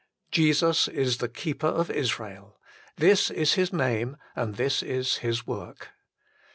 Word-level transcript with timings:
Jesus 0.31 0.87
is 0.87 1.17
the 1.19 1.29
Keeper 1.29 1.67
of 1.67 1.91
Israel. 1.91 2.59
This 2.97 3.29
is 3.29 3.53
His 3.53 3.71
name 3.71 4.17
and 4.35 4.55
this 4.55 4.81
is 4.81 5.17
His 5.17 5.45
work. 5.45 5.89